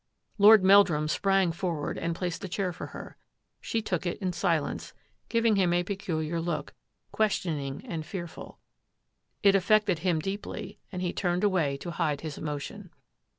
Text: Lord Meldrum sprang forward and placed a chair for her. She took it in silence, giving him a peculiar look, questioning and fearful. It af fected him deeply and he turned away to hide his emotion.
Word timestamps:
Lord 0.39 0.63
Meldrum 0.63 1.07
sprang 1.07 1.51
forward 1.51 1.95
and 1.95 2.15
placed 2.15 2.43
a 2.43 2.47
chair 2.47 2.73
for 2.73 2.87
her. 2.87 3.17
She 3.59 3.83
took 3.83 4.07
it 4.07 4.17
in 4.17 4.33
silence, 4.33 4.95
giving 5.29 5.57
him 5.57 5.71
a 5.73 5.83
peculiar 5.83 6.41
look, 6.41 6.73
questioning 7.11 7.85
and 7.85 8.03
fearful. 8.03 8.57
It 9.43 9.53
af 9.53 9.67
fected 9.67 9.99
him 9.99 10.17
deeply 10.17 10.79
and 10.91 11.03
he 11.03 11.13
turned 11.13 11.43
away 11.43 11.77
to 11.77 11.91
hide 11.91 12.21
his 12.21 12.35
emotion. 12.39 12.89